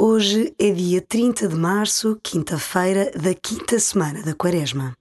Hoje 0.00 0.54
é 0.60 0.70
dia 0.70 1.02
30 1.02 1.48
de 1.48 1.56
março, 1.56 2.20
quinta-feira 2.22 3.10
da 3.20 3.34
quinta 3.34 3.80
semana 3.80 4.22
da 4.22 4.32
Quaresma. 4.32 4.97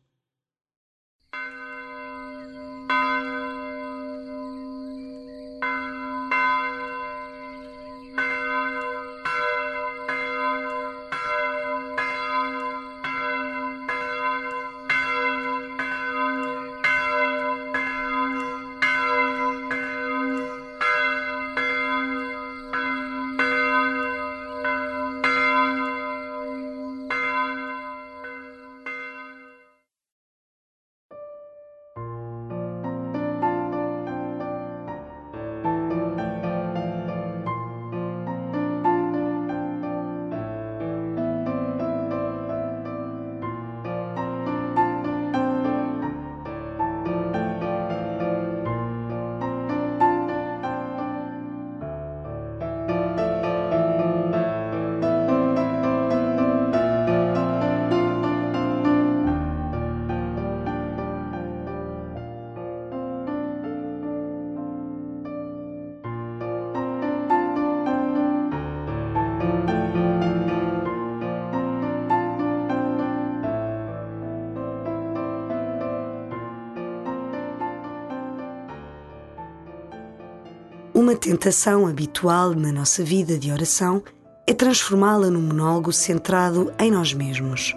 Uma 80.97 81.15
tentação 81.15 81.85
habitual 81.85 82.55
na 82.55 82.71
nossa 82.71 83.03
vida 83.03 83.37
de 83.37 83.51
oração 83.51 84.01
é 84.47 84.51
transformá-la 84.51 85.29
num 85.29 85.43
monólogo 85.43 85.93
centrado 85.93 86.73
em 86.79 86.89
nós 86.89 87.13
mesmos. 87.13 87.75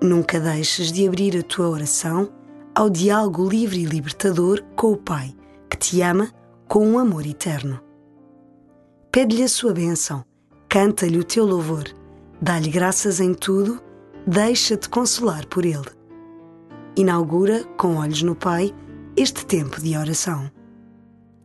Nunca 0.00 0.38
deixes 0.38 0.92
de 0.92 1.08
abrir 1.08 1.36
a 1.36 1.42
tua 1.42 1.68
oração 1.68 2.30
ao 2.72 2.88
diálogo 2.88 3.48
livre 3.48 3.80
e 3.80 3.84
libertador 3.84 4.62
com 4.76 4.92
o 4.92 4.96
Pai, 4.96 5.34
que 5.68 5.76
te 5.76 6.02
ama 6.02 6.30
com 6.68 6.86
um 6.86 7.00
amor 7.00 7.26
eterno. 7.26 7.80
Pede-lhe 9.10 9.42
a 9.42 9.48
sua 9.48 9.72
bênção, 9.72 10.24
canta-lhe 10.68 11.18
o 11.18 11.24
teu 11.24 11.44
louvor, 11.44 11.92
dá-lhe 12.40 12.70
graças 12.70 13.18
em 13.18 13.34
tudo, 13.34 13.82
deixa-te 14.24 14.88
consolar 14.88 15.48
por 15.48 15.64
ele. 15.64 15.90
Inaugura, 16.96 17.64
com 17.76 17.96
olhos 17.96 18.22
no 18.22 18.36
Pai, 18.36 18.72
este 19.16 19.44
tempo 19.44 19.80
de 19.80 19.96
oração 19.96 20.53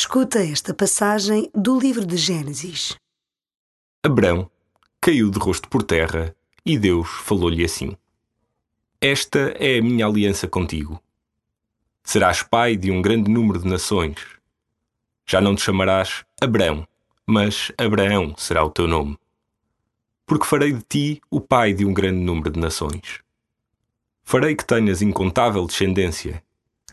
Escuta 0.00 0.38
esta 0.38 0.72
passagem 0.72 1.50
do 1.52 1.76
livro 1.76 2.06
de 2.06 2.16
Gênesis. 2.16 2.94
Abrão 4.00 4.48
caiu 5.00 5.28
de 5.28 5.40
rosto 5.40 5.68
por 5.68 5.82
terra 5.82 6.36
e 6.64 6.78
Deus 6.78 7.08
falou-lhe 7.08 7.64
assim: 7.64 7.96
Esta 9.00 9.56
é 9.58 9.76
a 9.76 9.82
minha 9.82 10.06
aliança 10.06 10.46
contigo. 10.46 11.02
Serás 12.04 12.44
pai 12.44 12.76
de 12.76 12.92
um 12.92 13.02
grande 13.02 13.28
número 13.28 13.58
de 13.58 13.66
nações. 13.66 14.24
Já 15.26 15.40
não 15.40 15.56
te 15.56 15.62
chamarás 15.62 16.24
Abrão, 16.40 16.86
mas 17.26 17.72
Abraão 17.76 18.36
será 18.38 18.64
o 18.64 18.70
teu 18.70 18.86
nome. 18.86 19.18
Porque 20.24 20.46
farei 20.46 20.74
de 20.74 20.82
ti 20.88 21.20
o 21.28 21.40
pai 21.40 21.74
de 21.74 21.84
um 21.84 21.92
grande 21.92 22.20
número 22.20 22.52
de 22.52 22.60
nações. 22.60 23.18
Farei 24.22 24.54
que 24.54 24.64
tenhas 24.64 25.02
incontável 25.02 25.66
descendência, 25.66 26.40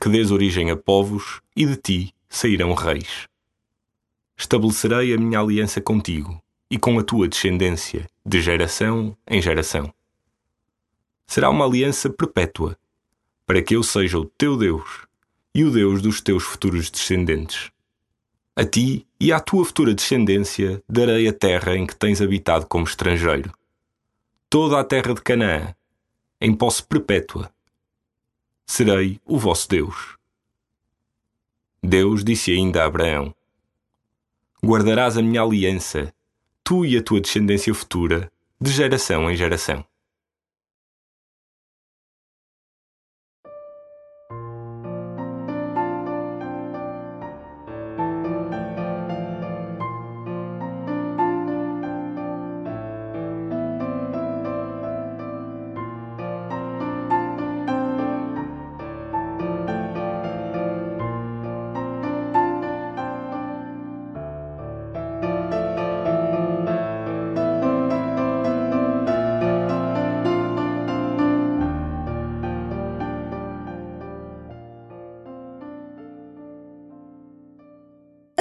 que 0.02 0.10
dês 0.10 0.32
origem 0.32 0.72
a 0.72 0.76
povos 0.76 1.40
e 1.56 1.68
de 1.68 1.76
ti 1.76 2.15
sairão 2.36 2.74
reis. 2.74 3.30
Estabelecerei 4.38 5.14
a 5.14 5.18
minha 5.18 5.40
aliança 5.40 5.80
contigo 5.80 6.44
e 6.70 6.78
com 6.78 7.00
a 7.00 7.04
tua 7.04 7.30
descendência, 7.30 8.10
de 8.26 8.42
geração 8.42 9.16
em 9.26 9.42
geração. 9.42 9.94
Será 11.26 11.50
uma 11.50 11.66
aliança 11.66 12.10
perpétua, 12.10 12.78
para 13.46 13.62
que 13.62 13.74
eu 13.74 13.82
seja 13.82 14.20
o 14.20 14.26
teu 14.26 14.58
Deus 14.58 15.08
e 15.54 15.64
o 15.64 15.72
Deus 15.72 16.02
dos 16.02 16.20
teus 16.20 16.44
futuros 16.44 16.90
descendentes. 16.90 17.72
A 18.54 18.66
ti 18.66 19.08
e 19.18 19.32
à 19.32 19.40
tua 19.40 19.64
futura 19.64 19.94
descendência 19.94 20.84
darei 20.90 21.30
a 21.30 21.34
terra 21.34 21.78
em 21.78 21.88
que 21.88 21.96
tens 21.96 22.22
habitado 22.22 22.68
como 22.68 22.84
estrangeiro, 22.84 23.50
toda 24.50 24.78
a 24.78 24.84
terra 24.84 25.14
de 25.14 25.22
Canaã, 25.22 25.74
em 26.42 26.54
posse 26.54 26.84
perpétua. 26.84 27.50
Serei 28.66 29.22
o 29.24 29.40
vosso 29.40 29.70
Deus 29.70 30.18
Deus 31.86 32.24
disse 32.24 32.52
ainda 32.52 32.82
a 32.82 32.88
Abraão: 32.88 33.34
Guardarás 34.64 35.18
a 35.18 35.22
minha 35.22 35.44
aliança, 35.44 36.12
tu 36.64 36.84
e 36.84 36.98
a 36.98 37.04
tua 37.04 37.22
descendência 37.22 37.74
futura, 37.76 38.32
de 38.60 38.72
geração 38.72 39.30
em 39.30 39.36
geração. 39.36 39.86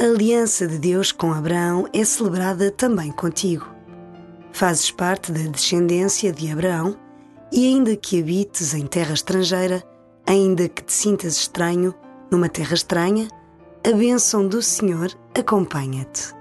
A 0.04 0.06
aliança 0.06 0.68
de 0.68 0.78
Deus 0.78 1.12
com 1.12 1.32
Abraão 1.32 1.88
é 1.90 2.04
celebrada 2.04 2.70
também 2.70 3.10
contigo. 3.10 3.64
Fazes 4.52 4.90
parte 4.90 5.32
da 5.32 5.50
descendência 5.50 6.30
de 6.30 6.52
Abraão 6.52 6.94
e, 7.50 7.66
ainda 7.66 7.96
que 7.96 8.20
habites 8.20 8.74
em 8.74 8.86
terra 8.86 9.14
estrangeira, 9.14 9.82
ainda 10.26 10.68
que 10.68 10.84
te 10.84 10.92
sintas 10.92 11.36
estranho 11.38 11.94
numa 12.30 12.50
terra 12.50 12.74
estranha, 12.74 13.28
a 13.82 13.92
bênção 13.92 14.46
do 14.46 14.60
Senhor 14.60 15.10
acompanha-te. 15.34 16.34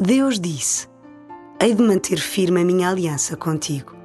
Deus 0.00 0.38
disse: 0.38 0.86
Hei 1.60 1.74
de 1.74 1.82
manter 1.82 2.18
firme 2.18 2.60
a 2.60 2.64
minha 2.64 2.88
aliança 2.88 3.36
contigo. 3.36 3.96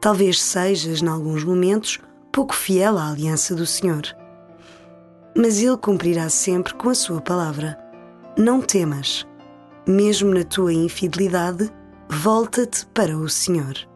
Talvez 0.00 0.42
sejas, 0.42 1.00
em 1.00 1.06
alguns 1.06 1.44
momentos, 1.44 2.00
pouco 2.32 2.52
fiel 2.52 2.98
à 2.98 3.08
aliança 3.08 3.54
do 3.54 3.64
Senhor. 3.64 4.02
Mas 5.36 5.62
Ele 5.62 5.76
cumprirá 5.76 6.28
sempre 6.28 6.74
com 6.74 6.88
a 6.88 6.94
sua 6.96 7.20
palavra. 7.20 7.78
Não 8.36 8.60
temas. 8.60 9.24
Mesmo 9.86 10.34
na 10.34 10.42
tua 10.42 10.72
infidelidade, 10.72 11.70
volta-te 12.08 12.84
para 12.86 13.16
o 13.16 13.28
Senhor. 13.28 13.89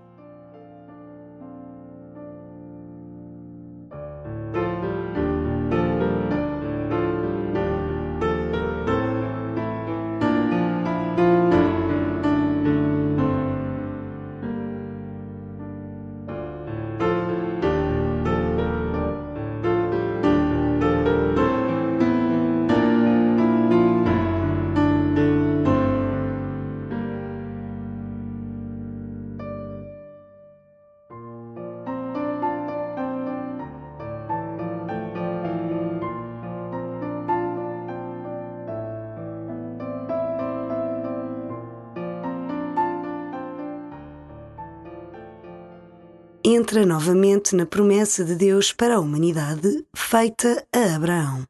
Entra 46.44 46.84
novamente 46.84 47.56
na 47.56 47.64
promessa 47.64 48.22
de 48.22 48.34
Deus 48.34 48.70
para 48.70 48.96
a 48.96 49.00
humanidade 49.00 49.86
feita 49.96 50.66
a 50.70 50.94
Abraão. 50.94 51.48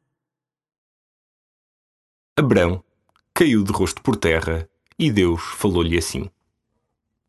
Abraão 2.37 2.81
caiu 3.33 3.61
de 3.61 3.73
rosto 3.73 4.01
por 4.01 4.15
terra 4.15 4.69
e 4.97 5.11
Deus 5.11 5.41
falou-lhe 5.41 5.97
assim: 5.97 6.29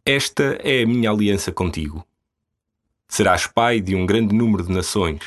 Esta 0.04 0.60
é 0.62 0.82
a 0.82 0.86
minha 0.86 1.10
aliança 1.10 1.50
contigo. 1.50 2.06
Serás 3.08 3.48
pai 3.48 3.80
de 3.80 3.96
um 3.96 4.06
grande 4.06 4.32
número 4.32 4.62
de 4.62 4.72
nações. 4.72 5.22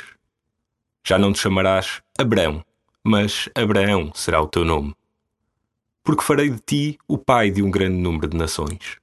Já 1.04 1.18
não 1.18 1.34
te 1.34 1.40
chamarás 1.40 2.02
Abraão, 2.18 2.64
mas 3.04 3.50
Abraão 3.54 4.14
será 4.14 4.42
o 4.42 4.48
teu 4.48 4.64
nome. 4.64 4.96
Porque 6.04 6.24
farei 6.24 6.50
de 6.50 6.60
ti 6.60 7.00
o 7.06 7.18
pai 7.18 7.52
de 7.52 7.62
um 7.62 7.70
grande 7.70 7.98
número 7.98 8.30
de 8.30 8.38
nações. 8.38 8.98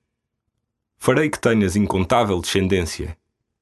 Farei 0.97 1.29
que 1.29 1.39
tenhas 1.39 1.77
incontável 1.77 2.41
descendência 2.41 3.17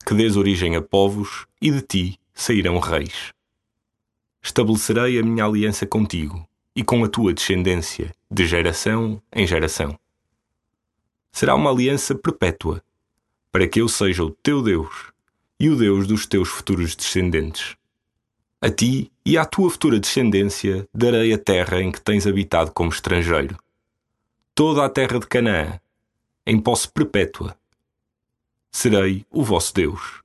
que 0.05 0.15
dês 0.15 0.37
origem 0.37 0.77
a 0.77 0.83
povos, 0.83 1.47
e 1.61 1.71
de 1.71 1.81
ti 1.81 2.21
sairão 2.35 2.79
reis. 2.79 3.33
Estabelecerei 4.43 5.19
a 5.19 5.23
minha 5.23 5.45
aliança 5.45 5.87
contigo 5.87 6.47
e 6.77 6.83
com 6.83 7.03
a 7.05 7.09
tua 7.09 7.33
descendência, 7.33 8.12
de 8.31 8.47
geração 8.47 9.23
em 9.33 9.47
geração. 9.47 9.99
Será 11.33 11.55
uma 11.55 11.71
aliança 11.71 12.15
perpétua, 12.15 12.83
para 13.51 13.67
que 13.67 13.81
eu 13.81 13.89
seja 13.89 14.25
o 14.25 14.31
teu 14.31 14.61
Deus 14.61 15.12
e 15.59 15.71
o 15.71 15.77
Deus 15.77 16.06
dos 16.06 16.27
teus 16.27 16.49
futuros 16.49 16.95
descendentes. 16.97 17.77
A 18.61 18.71
ti 18.71 19.11
e 19.25 19.39
à 19.39 19.45
tua 19.45 19.71
futura 19.71 20.01
descendência 20.01 20.89
darei 20.93 21.33
a 21.33 21.39
terra 21.39 21.81
em 21.81 21.93
que 21.93 22.01
tens 22.01 22.27
habitado 22.27 22.73
como 22.73 22.91
estrangeiro. 22.91 23.56
Toda 24.55 24.85
a 24.85 24.89
terra 24.89 25.19
de 25.19 25.27
Canaã, 25.27 25.79
em 26.47 26.61
posse 26.61 26.89
perpétua, 26.89 27.56
serei 28.75 29.25
o 29.31 29.45
vosso 29.45 29.73
Deus. 29.73 30.21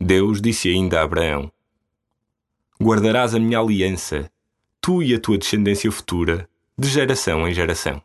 Deus 0.00 0.40
disse 0.40 0.68
ainda 0.68 1.00
a 1.00 1.02
Abraão: 1.02 1.50
Guardarás 2.80 3.34
a 3.34 3.40
minha 3.40 3.58
aliança, 3.58 4.30
tu 4.80 5.02
e 5.02 5.12
a 5.12 5.20
tua 5.20 5.36
descendência 5.36 5.90
futura, 5.90 6.48
de 6.78 6.88
geração 6.88 7.48
em 7.48 7.52
geração. 7.52 8.00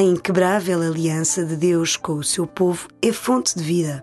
A 0.00 0.02
inquebrável 0.02 0.80
aliança 0.80 1.44
de 1.44 1.54
Deus 1.54 1.94
com 1.94 2.14
o 2.14 2.24
seu 2.24 2.46
povo 2.46 2.88
é 3.02 3.12
fonte 3.12 3.54
de 3.54 3.62
vida. 3.62 4.02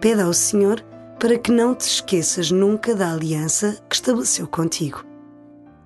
Pede 0.00 0.20
ao 0.20 0.32
Senhor 0.32 0.80
para 1.20 1.38
que 1.38 1.52
não 1.52 1.72
te 1.72 1.82
esqueças 1.82 2.50
nunca 2.50 2.92
da 2.92 3.12
aliança 3.12 3.80
que 3.88 3.94
estabeleceu 3.94 4.44
contigo. 4.48 5.04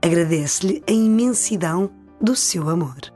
Agradece-lhe 0.01 0.83
a 0.89 0.93
imensidão 0.93 1.91
do 2.19 2.35
seu 2.35 2.71
amor. 2.71 3.16